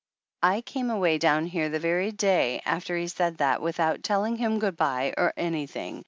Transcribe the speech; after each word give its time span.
I 0.41 0.61
came 0.61 0.89
away 0.89 1.19
down 1.19 1.45
here 1.45 1.69
the 1.69 1.77
very 1.79 2.11
day 2.11 2.63
after 2.65 2.97
he 2.97 3.07
said 3.07 3.37
that, 3.37 3.61
without 3.61 4.01
telling 4.01 4.35
him 4.37 4.57
good 4.57 4.75
by 4.75 5.13
or 5.15 5.31
anything. 5.37 5.99